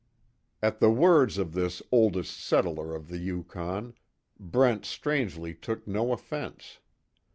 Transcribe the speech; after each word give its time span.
At 0.63 0.79
the 0.79 0.89
words 0.89 1.37
of 1.37 1.53
this 1.53 1.79
oldest 1.91 2.35
settler 2.39 2.95
on 2.95 3.05
the 3.05 3.19
Yukon, 3.19 3.93
Brent 4.39 4.83
strangely 4.83 5.53
took 5.53 5.85
no 5.87 6.11
offense. 6.11 6.79